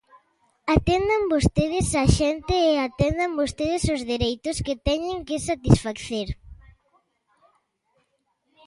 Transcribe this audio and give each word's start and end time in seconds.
Atendan 0.75 1.23
vostedes 1.33 1.87
a 2.03 2.05
xente 2.17 2.55
e 2.69 2.71
atendan 2.87 3.31
vostedes 3.41 3.83
os 3.95 4.01
dereitos 4.11 4.57
que 4.65 4.75
teñen 4.87 5.19
que 5.27 5.45
satisfacer. 5.49 6.29